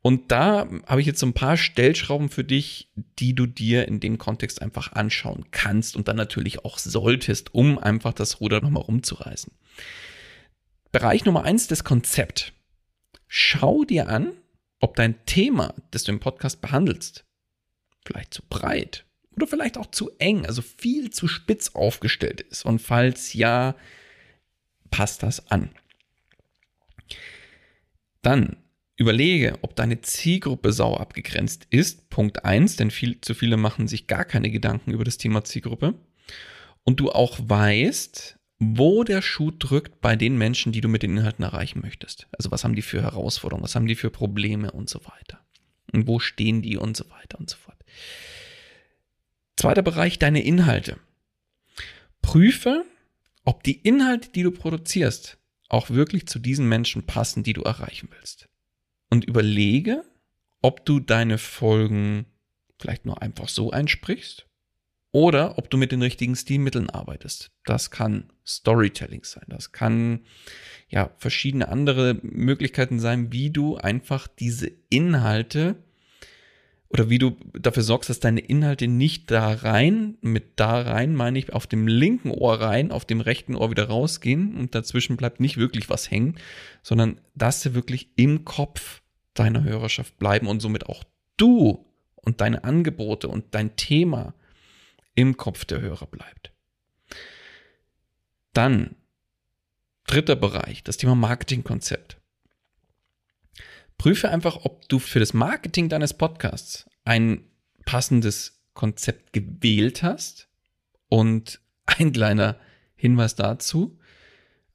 Und 0.07 0.31
da 0.31 0.69
habe 0.87 1.01
ich 1.01 1.07
jetzt 1.07 1.19
so 1.19 1.27
ein 1.27 1.33
paar 1.33 1.57
Stellschrauben 1.57 2.29
für 2.29 2.45
dich, 2.45 2.91
die 3.19 3.35
du 3.35 3.47
dir 3.47 3.89
in 3.89 4.01
dem 4.01 4.19
Kontext 4.19 4.61
einfach 4.61 4.93
anschauen 4.93 5.47
kannst 5.51 5.97
und 5.97 6.09
dann 6.09 6.17
natürlich 6.17 6.63
auch 6.65 6.77
solltest, 6.79 7.55
um 7.55 7.79
einfach 7.79 8.13
das 8.13 8.41
Ruder 8.41 8.61
nochmal 8.61 8.83
rumzureißen. 8.83 9.51
Bereich 10.93 11.25
Nummer 11.25 11.45
eins, 11.45 11.69
das 11.69 11.85
Konzept. 11.85 12.53
Schau 13.29 13.85
dir 13.85 14.09
an, 14.09 14.33
ob 14.85 14.97
dein 14.97 15.25
Thema, 15.25 15.75
das 15.91 16.05
du 16.05 16.13
im 16.13 16.21
Podcast 16.21 16.61
behandelst, 16.61 17.25
vielleicht 18.05 18.35
zu 18.35 18.43
breit 18.49 19.07
oder 19.35 19.47
vielleicht 19.47 19.79
auch 19.79 19.87
zu 19.87 20.11
eng, 20.19 20.45
also 20.45 20.61
viel 20.61 21.11
zu 21.11 21.27
spitz 21.27 21.71
aufgestellt 21.75 22.43
ist. 22.43 22.67
Und 22.67 22.81
falls 22.81 23.33
ja, 23.33 23.77
passt 24.91 25.23
das 25.23 25.51
an. 25.51 25.71
Dann 28.23 28.57
Überlege, 28.97 29.59
ob 29.63 29.75
deine 29.75 30.03
Zielgruppe 30.03 30.73
sau 30.73 30.97
abgegrenzt 30.97 31.67
ist. 31.71 32.11
Punkt 32.11 32.45
eins, 32.45 32.77
denn 32.77 32.93
viel 32.93 33.21
zu 33.21 33.35
viele 33.35 33.57
machen 33.57 33.89
sich 33.89 34.07
gar 34.07 34.25
keine 34.25 34.51
Gedanken 34.51 34.93
über 34.93 35.03
das 35.03 35.19
Thema 35.19 35.43
Zielgruppe. 35.43 35.95
Und 36.85 37.01
du 37.01 37.11
auch 37.11 37.41
weißt, 37.43 38.39
wo 38.59 39.05
der 39.05 39.23
Schuh 39.23 39.51
drückt 39.51 40.01
bei 40.01 40.17
den 40.17 40.39
Menschen, 40.39 40.73
die 40.73 40.81
du 40.81 40.89
mit 40.89 41.03
den 41.03 41.17
Inhalten 41.17 41.45
erreichen 41.45 41.81
möchtest. 41.81 42.29
Also 42.33 42.51
was 42.51 42.65
haben 42.65 42.75
die 42.75 42.83
für 42.83 43.03
Herausforderungen, 43.03 43.65
was 43.65 43.75
haben 43.75 43.87
die 43.87 43.95
für 43.95 44.11
Probleme 44.11 44.71
und 44.71 44.89
so 44.89 45.01
weiter. 45.05 45.41
Und 45.93 46.07
wo 46.07 46.19
stehen 46.19 46.63
die 46.63 46.77
und 46.77 46.97
so 46.97 47.09
weiter 47.11 47.39
und 47.39 47.51
so 47.51 47.57
fort. 47.57 47.79
Zweiter 49.57 49.83
Bereich, 49.83 50.19
deine 50.19 50.43
Inhalte. 50.43 50.99
Prüfe, 52.23 52.85
ob 53.45 53.63
die 53.63 53.81
Inhalte, 53.81 54.31
die 54.31 54.43
du 54.43 54.51
produzierst, 54.51 55.39
auch 55.69 55.91
wirklich 55.91 56.27
zu 56.27 56.39
diesen 56.39 56.69
Menschen 56.69 57.05
passen, 57.05 57.43
die 57.43 57.53
du 57.53 57.63
erreichen 57.63 58.09
willst 58.13 58.49
und 59.11 59.25
überlege, 59.25 60.05
ob 60.63 60.85
du 60.85 61.01
deine 61.01 61.39
Folgen 61.39 62.27
vielleicht 62.79 63.07
nur 63.07 63.23
einfach 63.23 63.49
so 63.49 63.71
einsprichst 63.71 64.47
oder 65.15 65.59
ob 65.59 65.71
du 65.71 65.77
mit 65.77 65.93
den 65.93 66.03
richtigen 66.03 66.35
Stilmitteln 66.35 66.91
arbeitest. 66.91 67.53
Das 67.65 67.93
kann 67.93 68.25
Storytelling 68.45 69.23
sein, 69.23 69.45
das 69.47 69.71
kann 69.71 70.25
ja 70.89 71.11
verschiedene 71.19 71.69
andere 71.69 72.19
Möglichkeiten 72.23 72.99
sein, 72.99 73.33
wie 73.33 73.51
du 73.51 73.77
einfach 73.77 74.27
diese 74.27 74.73
Inhalte 74.91 75.77
oder 76.89 77.11
wie 77.11 77.19
du 77.19 77.37
dafür 77.53 77.85
sorgst, 77.85 78.11
dass 78.11 78.19
deine 78.19 78.41
Inhalte 78.41 78.89
nicht 78.89 79.31
da 79.31 79.53
rein, 79.53 80.19
mit 80.21 80.55
da 80.57 80.83
rein 80.83 81.15
meine 81.15 81.39
ich 81.39 81.53
auf 81.53 81.69
dem 81.69 81.87
linken 81.87 82.33
Ohr 82.33 82.61
rein, 82.61 82.91
auf 82.91 83.05
dem 83.05 83.21
rechten 83.21 83.55
Ohr 83.55 83.71
wieder 83.71 83.85
rausgehen 83.85 84.57
und 84.57 84.75
dazwischen 84.75 85.17
bleibt 85.17 85.39
nicht 85.39 85.59
wirklich 85.59 85.89
was 85.89 86.11
hängen, 86.11 86.35
sondern 86.83 87.21
dass 87.37 87.63
sie 87.63 87.75
wirklich 87.75 88.09
im 88.17 88.45
Kopf 88.45 89.01
deiner 89.35 89.63
Hörerschaft 89.63 90.19
bleiben 90.19 90.49
und 90.49 90.59
somit 90.59 90.87
auch 90.87 91.05
du 91.37 91.87
und 92.17 92.41
deine 92.41 92.65
Angebote 92.65 93.29
und 93.29 93.45
dein 93.53 93.77
Thema 93.77 94.35
im 95.15 95.37
Kopf 95.37 95.65
der 95.65 95.81
Hörer 95.81 96.07
bleibt. 96.07 96.53
Dann 98.53 98.97
dritter 100.07 100.37
Bereich, 100.37 100.83
das 100.85 100.97
Thema 100.97 101.15
Marketingkonzept. 101.15 102.21
Prüfe 103.99 104.29
einfach, 104.31 104.65
ob 104.65 104.89
du 104.89 104.99
für 104.99 105.21
das 105.21 105.35
Marketing 105.35 105.89
deines 105.89 106.15
Podcasts 106.15 106.89
ein 107.05 107.45
passendes 107.85 108.63
Konzept 108.75 109.33
gewählt 109.33 110.03
hast. 110.03 110.49
Und 111.09 111.61
ein 111.87 112.13
kleiner 112.13 112.59
Hinweis 112.97 113.35
dazu, 113.35 113.99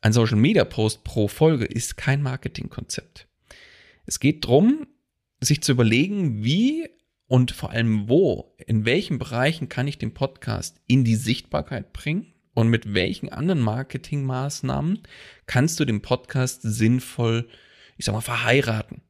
ein 0.01 0.13
Social 0.13 0.37
Media 0.37 0.63
Post 0.63 1.03
pro 1.03 1.27
Folge 1.27 1.65
ist 1.65 1.97
kein 1.97 2.21
Marketingkonzept. 2.21 3.27
Es 4.05 4.19
geht 4.19 4.45
darum, 4.45 4.87
sich 5.41 5.61
zu 5.61 5.73
überlegen, 5.73 6.43
wie 6.43 6.89
und 7.29 7.51
vor 7.51 7.69
allem 7.69 8.09
wo, 8.09 8.55
in 8.65 8.85
welchen 8.85 9.19
Bereichen 9.19 9.69
kann 9.69 9.87
ich 9.87 9.99
den 9.99 10.15
Podcast 10.15 10.81
in 10.87 11.03
die 11.03 11.15
Sichtbarkeit 11.15 11.93
bringen 11.93 12.33
und 12.55 12.69
mit 12.69 12.95
welchen 12.95 13.29
anderen 13.29 13.61
Marketingmaßnahmen 13.61 15.03
kannst 15.45 15.79
du 15.79 15.85
den 15.85 16.01
Podcast 16.01 16.61
sinnvoll, 16.63 17.47
ich 17.97 18.05
sag 18.05 18.13
mal, 18.13 18.21
verheiraten. 18.21 19.03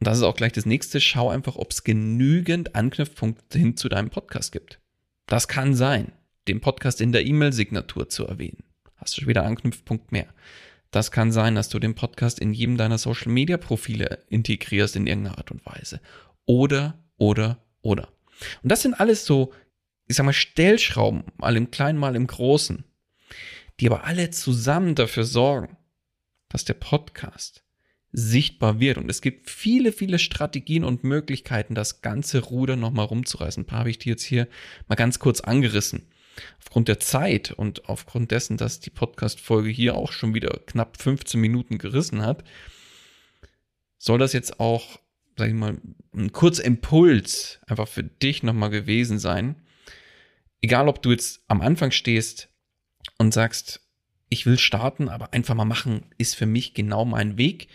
Und 0.00 0.06
das 0.06 0.16
ist 0.16 0.24
auch 0.24 0.34
gleich 0.34 0.52
das 0.52 0.64
nächste. 0.64 1.00
Schau 1.00 1.28
einfach, 1.28 1.56
ob 1.56 1.70
es 1.70 1.84
genügend 1.84 2.74
Anknüpfpunkte 2.74 3.58
hin 3.58 3.76
zu 3.76 3.90
deinem 3.90 4.08
Podcast 4.08 4.50
gibt. 4.50 4.80
Das 5.26 5.48
kann 5.48 5.74
sein, 5.74 6.10
den 6.48 6.62
Podcast 6.62 7.02
in 7.02 7.12
der 7.12 7.26
E-Mail-Signatur 7.26 8.08
zu 8.08 8.26
erwähnen. 8.26 8.64
Hast 8.96 9.14
du 9.14 9.20
schon 9.20 9.28
wieder 9.28 9.44
Anknüpfpunkt 9.44 10.10
mehr. 10.10 10.26
Das 10.90 11.10
kann 11.10 11.32
sein, 11.32 11.54
dass 11.54 11.68
du 11.68 11.78
den 11.78 11.94
Podcast 11.94 12.40
in 12.40 12.54
jedem 12.54 12.78
deiner 12.78 12.98
Social 12.98 13.30
Media 13.30 13.58
Profile 13.58 14.20
integrierst 14.30 14.96
in 14.96 15.06
irgendeiner 15.06 15.36
Art 15.36 15.50
und 15.50 15.64
Weise. 15.66 16.00
Oder, 16.46 16.98
oder, 17.16 17.62
oder. 17.82 18.08
Und 18.62 18.70
das 18.70 18.82
sind 18.82 18.94
alles 18.94 19.24
so, 19.24 19.52
ich 20.08 20.16
sag 20.16 20.24
mal, 20.24 20.32
Stellschrauben, 20.32 21.24
mal 21.36 21.56
im 21.56 21.70
Kleinen, 21.70 21.98
mal 21.98 22.16
im 22.16 22.26
Großen, 22.26 22.84
die 23.80 23.86
aber 23.86 24.04
alle 24.04 24.30
zusammen 24.30 24.94
dafür 24.94 25.24
sorgen, 25.24 25.76
dass 26.48 26.64
der 26.64 26.74
Podcast 26.74 27.64
sichtbar 28.12 28.78
wird. 28.78 28.98
Und 28.98 29.10
es 29.10 29.22
gibt 29.22 29.48
viele, 29.48 29.92
viele 29.92 30.18
Strategien 30.18 30.84
und 30.84 31.04
Möglichkeiten, 31.04 31.74
das 31.74 32.02
ganze 32.02 32.40
Ruder 32.40 32.76
nochmal 32.76 33.06
rumzureißen. 33.06 33.62
Ein 33.62 33.66
paar 33.66 33.80
habe 33.80 33.90
ich 33.90 33.98
dir 33.98 34.10
jetzt 34.10 34.24
hier 34.24 34.48
mal 34.86 34.96
ganz 34.96 35.18
kurz 35.18 35.40
angerissen 35.40 36.06
aufgrund 36.58 36.88
der 36.88 37.00
Zeit 37.00 37.52
und 37.52 37.88
aufgrund 37.88 38.30
dessen, 38.30 38.56
dass 38.56 38.80
die 38.80 38.90
Podcast-Folge 38.90 39.70
hier 39.70 39.94
auch 39.94 40.12
schon 40.12 40.34
wieder 40.34 40.60
knapp 40.66 41.00
15 41.00 41.40
Minuten 41.40 41.78
gerissen 41.78 42.22
hat, 42.22 42.44
soll 43.98 44.18
das 44.18 44.32
jetzt 44.32 44.58
auch, 44.60 44.98
sag 45.36 45.48
ich 45.48 45.54
mal, 45.54 45.78
ein 46.14 46.32
kurzer 46.32 46.64
Impuls 46.64 47.60
einfach 47.66 47.88
für 47.88 48.02
dich 48.02 48.42
nochmal 48.42 48.70
gewesen 48.70 49.18
sein. 49.18 49.56
Egal, 50.60 50.88
ob 50.88 51.02
du 51.02 51.10
jetzt 51.10 51.42
am 51.48 51.60
Anfang 51.60 51.90
stehst 51.90 52.48
und 53.18 53.34
sagst, 53.34 53.80
ich 54.28 54.46
will 54.46 54.58
starten, 54.58 55.08
aber 55.08 55.32
einfach 55.32 55.54
mal 55.54 55.64
machen 55.64 56.06
ist 56.18 56.36
für 56.36 56.46
mich 56.46 56.74
genau 56.74 57.04
mein 57.04 57.36
Weg. 57.36 57.68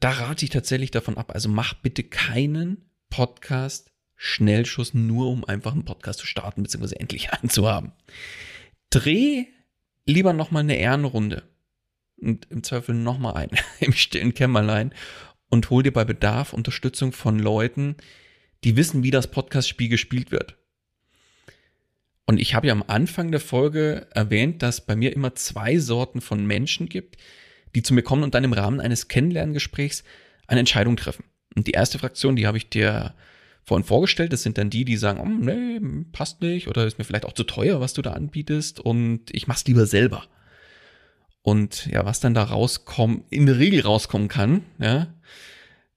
Da 0.00 0.10
rate 0.10 0.44
ich 0.44 0.50
tatsächlich 0.50 0.90
davon 0.90 1.18
ab. 1.18 1.32
Also 1.34 1.48
mach 1.48 1.74
bitte 1.74 2.04
keinen 2.04 2.90
Podcast 3.10 3.92
Schnellschuss, 4.16 4.94
nur 4.94 5.28
um 5.28 5.44
einfach 5.44 5.72
einen 5.72 5.84
Podcast 5.84 6.20
zu 6.20 6.26
starten, 6.26 6.62
beziehungsweise 6.62 6.98
endlich 6.98 7.30
anzuhaben. 7.32 7.92
Dreh 8.90 9.46
lieber 10.06 10.32
nochmal 10.32 10.62
eine 10.62 10.78
Ehrenrunde 10.78 11.42
und 12.16 12.46
im 12.50 12.62
Zweifel 12.62 12.94
nochmal 12.94 13.34
ein 13.34 13.50
im 13.80 13.92
stillen 13.92 14.34
Kämmerlein 14.34 14.94
und 15.48 15.70
hol 15.70 15.82
dir 15.82 15.92
bei 15.92 16.04
Bedarf 16.04 16.52
Unterstützung 16.52 17.12
von 17.12 17.38
Leuten, 17.38 17.96
die 18.64 18.76
wissen, 18.76 19.02
wie 19.02 19.10
das 19.10 19.30
Podcast-Spiel 19.30 19.88
gespielt 19.88 20.30
wird. 20.30 20.56
Und 22.26 22.40
ich 22.40 22.54
habe 22.54 22.66
ja 22.66 22.72
am 22.72 22.84
Anfang 22.86 23.30
der 23.30 23.40
Folge 23.40 24.08
erwähnt, 24.10 24.62
dass 24.62 24.84
bei 24.84 24.96
mir 24.96 25.14
immer 25.14 25.34
zwei 25.36 25.78
Sorten 25.78 26.20
von 26.20 26.44
Menschen 26.44 26.88
gibt, 26.88 27.16
die 27.74 27.82
zu 27.82 27.94
mir 27.94 28.02
kommen 28.02 28.24
und 28.24 28.34
dann 28.34 28.44
im 28.44 28.52
Rahmen 28.52 28.80
eines 28.80 29.06
Kennenlerngesprächs 29.06 30.02
eine 30.48 30.60
Entscheidung 30.60 30.96
treffen. 30.96 31.24
Und 31.54 31.68
die 31.68 31.72
erste 31.72 31.98
Fraktion, 31.98 32.34
die 32.34 32.46
habe 32.46 32.58
ich 32.58 32.68
dir 32.68 33.14
vorhin 33.62 33.84
vorgestellt. 33.84 34.32
Das 34.32 34.42
sind 34.42 34.58
dann 34.58 34.70
die, 34.70 34.84
die 34.84 34.96
sagen, 34.96 35.20
oh, 35.20 35.26
nee, 35.26 35.80
passt 36.12 36.40
nicht 36.40 36.68
oder 36.68 36.86
ist 36.86 36.98
mir 36.98 37.04
vielleicht 37.04 37.26
auch 37.26 37.32
zu 37.32 37.44
teuer, 37.44 37.80
was 37.80 37.94
du 37.94 38.02
da 38.02 38.12
anbietest 38.12 38.80
und 38.80 39.22
ich 39.30 39.46
mach's 39.46 39.66
lieber 39.66 39.86
selber. 39.86 40.26
Und 41.46 41.86
ja, 41.86 42.04
was 42.04 42.18
dann 42.18 42.34
da 42.34 42.42
rauskommt, 42.42 43.22
in 43.30 43.46
der 43.46 43.60
Regel 43.60 43.82
rauskommen 43.82 44.26
kann, 44.26 44.64
ja, 44.80 45.14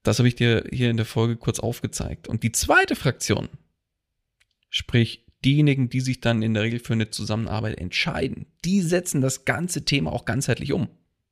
das 0.03 0.19
habe 0.19 0.27
ich 0.27 0.35
dir 0.35 0.63
hier 0.71 0.91
in 0.91 0.97
der 0.97 1.07
Folge 1.07 1.37
kurz 1.37 1.59
aufgezeigt. 1.59 2.27
Und 2.27 2.43
die 2.43 2.51
zweite 2.51 2.95
Fraktion, 2.95 3.49
sprich 4.69 5.25
diejenigen, 5.43 5.89
die 5.89 6.01
sich 6.01 6.21
dann 6.21 6.43
in 6.43 6.53
der 6.53 6.61
Regel 6.61 6.79
für 6.79 6.93
eine 6.93 7.09
Zusammenarbeit 7.09 7.79
entscheiden, 7.79 8.45
die 8.63 8.81
setzen 8.81 9.21
das 9.21 9.43
ganze 9.43 9.85
Thema 9.85 10.13
auch 10.13 10.25
ganzheitlich 10.25 10.71
um 10.71 10.87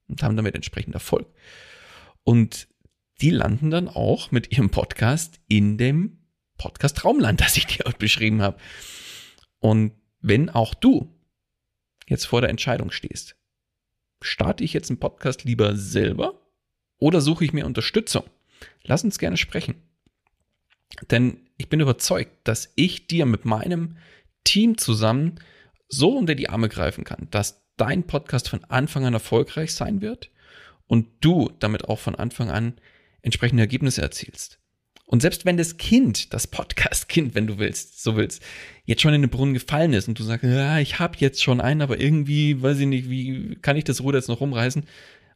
und 0.07 0.23
haben 0.23 0.35
damit 0.35 0.55
entsprechend 0.55 0.95
Erfolg. 0.95 1.27
Und 2.23 2.67
die 3.21 3.29
landen 3.29 3.69
dann 3.69 3.87
auch 3.87 4.31
mit 4.31 4.51
ihrem 4.51 4.71
Podcast 4.71 5.39
in 5.47 5.77
dem 5.77 6.23
Podcast 6.57 6.97
Traumland, 6.97 7.39
das 7.41 7.55
ich 7.55 7.67
dir 7.67 7.83
beschrieben 7.99 8.41
habe. 8.41 8.57
Und 9.59 9.91
wenn 10.21 10.49
auch 10.49 10.73
du 10.73 11.15
jetzt 12.07 12.25
vor 12.25 12.41
der 12.41 12.49
Entscheidung 12.49 12.89
stehst, 12.89 13.37
starte 14.21 14.63
ich 14.63 14.73
jetzt 14.73 14.89
einen 14.89 14.99
Podcast 14.99 15.43
lieber 15.43 15.75
selber 15.75 16.41
oder 16.97 17.21
suche 17.21 17.45
ich 17.45 17.53
mir 17.53 17.65
Unterstützung? 17.65 18.23
Lass 18.83 19.03
uns 19.03 19.19
gerne 19.19 19.37
sprechen. 19.37 19.75
Denn 21.11 21.41
ich 21.57 21.69
bin 21.69 21.79
überzeugt, 21.79 22.31
dass 22.47 22.71
ich 22.75 23.07
dir 23.07 23.25
mit 23.25 23.45
meinem 23.45 23.97
Team 24.43 24.77
zusammen 24.77 25.39
so 25.89 26.17
unter 26.17 26.35
die 26.35 26.49
Arme 26.49 26.69
greifen 26.69 27.03
kann, 27.03 27.27
dass 27.31 27.63
dein 27.77 28.03
Podcast 28.03 28.49
von 28.49 28.63
Anfang 28.65 29.05
an 29.05 29.13
erfolgreich 29.13 29.73
sein 29.73 30.01
wird 30.01 30.31
und 30.87 31.07
du 31.21 31.51
damit 31.59 31.85
auch 31.85 31.99
von 31.99 32.15
Anfang 32.15 32.49
an 32.49 32.79
entsprechende 33.21 33.63
Ergebnisse 33.63 34.01
erzielst. 34.01 34.59
Und 35.09 35.21
selbst 35.21 35.45
wenn 35.45 35.55
das 35.55 35.77
Kind, 35.77 36.33
das 36.33 36.47
Podcast-Kind, 36.47 37.33
wenn 37.33 37.47
du 37.47 37.57
willst, 37.57 38.03
so 38.03 38.17
willst, 38.17 38.43
jetzt 38.83 39.01
schon 39.01 39.13
in 39.13 39.21
den 39.21 39.29
Brunnen 39.29 39.53
gefallen 39.53 39.93
ist 39.93 40.09
und 40.09 40.19
du 40.19 40.23
sagst, 40.23 40.43
ja, 40.43 40.79
ich 40.79 40.99
habe 40.99 41.15
jetzt 41.19 41.41
schon 41.41 41.61
einen, 41.61 41.81
aber 41.81 41.99
irgendwie, 41.99 42.61
weiß 42.61 42.79
ich 42.79 42.87
nicht, 42.87 43.09
wie 43.09 43.57
kann 43.61 43.77
ich 43.77 43.85
das 43.85 44.01
Ruder 44.01 44.19
jetzt 44.19 44.27
noch 44.27 44.41
rumreißen? 44.41 44.85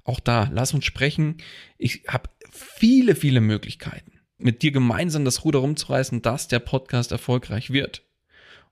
Auch 0.03 0.19
da, 0.19 0.49
lass 0.51 0.73
uns 0.73 0.83
sprechen. 0.83 1.37
Ich 1.77 2.03
habe 2.09 2.29
viele, 2.51 3.15
viele 3.15 3.39
Möglichkeiten, 3.39 4.19
mit 4.37 4.61
dir 4.61 4.73
gemeinsam 4.73 5.23
das 5.23 5.45
Ruder 5.45 5.59
rumzureißen, 5.59 6.21
dass 6.21 6.49
der 6.49 6.59
Podcast 6.59 7.13
erfolgreich 7.13 7.71
wird. 7.71 8.03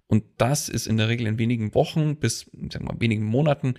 Und 0.08 0.26
das 0.38 0.68
ist 0.68 0.86
in 0.86 0.98
der 0.98 1.08
Regel 1.08 1.28
in 1.28 1.40
wenigen 1.40 1.74
Wochen 1.76 2.18
bis, 2.18 2.50
sagen 2.52 2.88
wir 2.88 2.94
mal, 2.94 3.00
wenigen 3.00 3.24
Monaten 3.24 3.76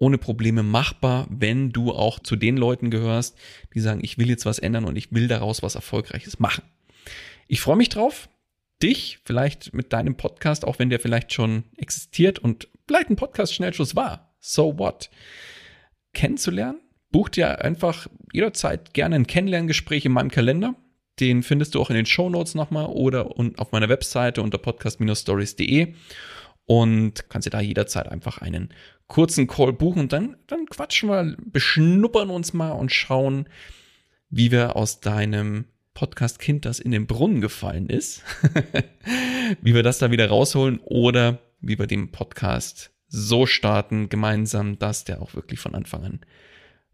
ohne 0.00 0.18
Probleme 0.18 0.62
machbar, 0.62 1.26
wenn 1.30 1.70
du 1.70 1.92
auch 1.92 2.18
zu 2.18 2.34
den 2.34 2.56
Leuten 2.56 2.90
gehörst, 2.90 3.38
die 3.74 3.80
sagen, 3.80 4.00
ich 4.02 4.18
will 4.18 4.28
jetzt 4.28 4.46
was 4.46 4.58
ändern 4.58 4.86
und 4.86 4.96
ich 4.96 5.12
will 5.12 5.28
daraus 5.28 5.62
was 5.62 5.74
Erfolgreiches 5.74 6.40
machen. 6.40 6.64
Ich 7.46 7.60
freue 7.60 7.76
mich 7.76 7.90
drauf, 7.90 8.28
dich 8.82 9.18
vielleicht 9.24 9.74
mit 9.74 9.92
deinem 9.92 10.16
Podcast, 10.16 10.64
auch 10.64 10.78
wenn 10.78 10.88
der 10.88 11.00
vielleicht 11.00 11.34
schon 11.34 11.64
existiert 11.76 12.38
und 12.38 12.66
vielleicht 12.88 13.10
ein 13.10 13.16
Podcast-Schnellschuss 13.16 13.94
war, 13.94 14.34
so 14.40 14.78
what, 14.78 15.10
kennenzulernen. 16.14 16.80
Buch 17.10 17.28
dir 17.28 17.62
einfach 17.62 18.06
jederzeit 18.32 18.94
gerne 18.94 19.16
ein 19.16 19.26
Kennenlerngespräch 19.26 20.06
in 20.06 20.12
meinem 20.12 20.30
Kalender. 20.30 20.76
Den 21.18 21.42
findest 21.42 21.74
du 21.74 21.80
auch 21.80 21.90
in 21.90 21.96
den 21.96 22.06
Show 22.06 22.30
Notes 22.30 22.54
nochmal 22.54 22.86
oder 22.86 23.26
auf 23.58 23.72
meiner 23.72 23.90
Webseite 23.90 24.40
unter 24.40 24.56
podcast-stories.de 24.56 25.94
und 26.64 27.28
kannst 27.28 27.46
dir 27.46 27.50
da 27.50 27.60
jederzeit 27.60 28.08
einfach 28.08 28.38
einen 28.38 28.72
kurzen 29.10 29.48
Call 29.48 29.72
buchen 29.72 30.00
und 30.00 30.12
dann, 30.12 30.36
dann 30.46 30.66
quatschen 30.66 31.10
wir, 31.10 31.36
beschnuppern 31.44 32.30
uns 32.30 32.54
mal 32.54 32.70
und 32.70 32.92
schauen, 32.92 33.48
wie 34.30 34.52
wir 34.52 34.76
aus 34.76 35.00
deinem 35.00 35.66
Podcast-Kind, 35.94 36.64
das 36.64 36.78
in 36.78 36.92
den 36.92 37.06
Brunnen 37.06 37.40
gefallen 37.40 37.88
ist, 37.88 38.22
wie 39.62 39.74
wir 39.74 39.82
das 39.82 39.98
da 39.98 40.12
wieder 40.12 40.28
rausholen 40.28 40.78
oder 40.84 41.40
wie 41.60 41.78
wir 41.78 41.88
den 41.88 42.12
Podcast 42.12 42.92
so 43.08 43.46
starten 43.46 44.08
gemeinsam, 44.08 44.78
dass 44.78 45.04
der 45.04 45.20
auch 45.20 45.34
wirklich 45.34 45.58
von 45.58 45.74
Anfang 45.74 46.04
an 46.04 46.20